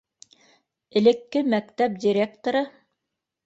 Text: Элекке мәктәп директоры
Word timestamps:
Элекке 1.01 1.45
мәктәп 1.57 2.01
директоры 2.09 2.67